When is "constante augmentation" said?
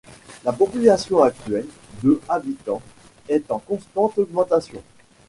3.59-4.81